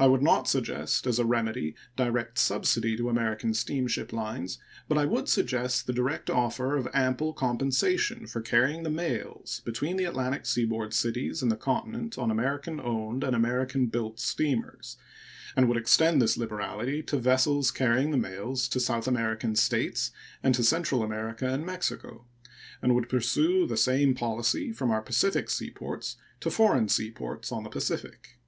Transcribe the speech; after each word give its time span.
I 0.00 0.08
would 0.08 0.20
not 0.20 0.48
suggest 0.48 1.06
as 1.06 1.20
a 1.20 1.24
remedy 1.24 1.76
direct 1.94 2.38
subsidy 2.38 2.96
to 2.96 3.08
American 3.08 3.54
steamship 3.54 4.12
lines, 4.12 4.58
but 4.88 4.98
I 4.98 5.04
would 5.04 5.28
suggest 5.28 5.86
the 5.86 5.92
direct 5.92 6.28
offer 6.28 6.74
of 6.74 6.88
ample 6.92 7.32
compensation 7.32 8.26
for 8.26 8.40
carrying 8.40 8.82
the 8.82 8.90
mails 8.90 9.62
between 9.64 10.00
Atlantic 10.04 10.44
Seaboard 10.46 10.92
cities 10.92 11.40
and 11.40 11.52
the 11.52 11.56
Continent 11.56 12.18
on 12.18 12.32
American 12.32 12.80
owned 12.80 13.22
and 13.22 13.36
American 13.36 13.86
built 13.86 14.18
steamers, 14.18 14.96
and 15.54 15.68
would 15.68 15.76
extend 15.76 16.20
this 16.20 16.36
liberality 16.36 17.00
to 17.04 17.16
vessels 17.16 17.70
carrying 17.70 18.10
the 18.10 18.16
mails 18.16 18.66
to 18.70 18.80
South 18.80 19.06
American 19.06 19.54
States 19.54 20.10
and 20.42 20.52
to 20.56 20.64
Central 20.64 21.00
America 21.04 21.46
and 21.48 21.64
Mexico, 21.64 22.26
and 22.82 22.96
would 22.96 23.08
pursue 23.08 23.68
the 23.68 23.76
same 23.76 24.16
policy 24.16 24.72
from 24.72 24.90
our 24.90 25.00
Pacific 25.02 25.48
seaports 25.48 26.16
to 26.40 26.50
foreign 26.50 26.88
seaports 26.88 27.52
on 27.52 27.62
the 27.62 27.70
Pacific. 27.70 28.38